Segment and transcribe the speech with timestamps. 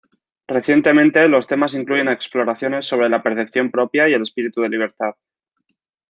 [0.47, 5.13] Recientemente, los temas incluyen exploraciones sobre la percepción propia y el espíritu de libertad.